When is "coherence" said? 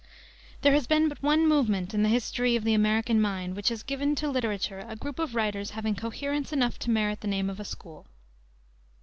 5.93-6.51